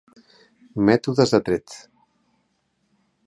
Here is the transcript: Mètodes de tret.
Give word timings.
Mètodes 0.87 1.35
de 1.35 1.41
tret. 1.49 1.77